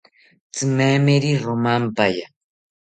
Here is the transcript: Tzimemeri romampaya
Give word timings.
Tzimemeri 0.53 1.31
romampaya 1.43 2.27